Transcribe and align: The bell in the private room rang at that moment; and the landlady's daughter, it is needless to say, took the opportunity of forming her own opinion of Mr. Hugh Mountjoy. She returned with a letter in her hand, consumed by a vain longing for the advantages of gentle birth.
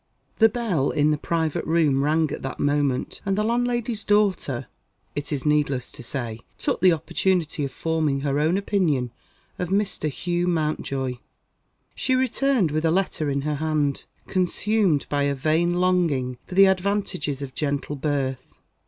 The 0.39 0.49
bell 0.49 0.89
in 0.89 1.11
the 1.11 1.17
private 1.19 1.63
room 1.63 2.03
rang 2.03 2.31
at 2.31 2.41
that 2.41 2.59
moment; 2.59 3.21
and 3.23 3.37
the 3.37 3.43
landlady's 3.43 4.03
daughter, 4.03 4.65
it 5.15 5.31
is 5.31 5.45
needless 5.45 5.91
to 5.91 6.01
say, 6.01 6.39
took 6.57 6.81
the 6.81 6.91
opportunity 6.91 7.63
of 7.63 7.71
forming 7.71 8.21
her 8.21 8.39
own 8.39 8.57
opinion 8.57 9.11
of 9.59 9.69
Mr. 9.69 10.09
Hugh 10.09 10.47
Mountjoy. 10.47 11.17
She 11.93 12.15
returned 12.15 12.71
with 12.71 12.83
a 12.83 12.89
letter 12.89 13.29
in 13.29 13.41
her 13.41 13.57
hand, 13.57 14.05
consumed 14.25 15.05
by 15.07 15.21
a 15.21 15.35
vain 15.35 15.75
longing 15.75 16.39
for 16.47 16.55
the 16.55 16.65
advantages 16.65 17.43
of 17.43 17.53
gentle 17.53 17.95
birth. 17.95 18.57